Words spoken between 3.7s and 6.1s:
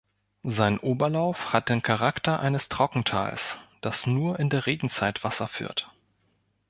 das nur in der Regenzeit Wasser führt.